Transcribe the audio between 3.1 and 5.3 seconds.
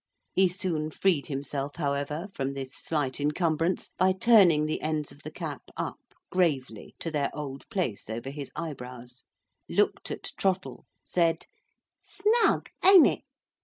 encumbrance by turning the ends of the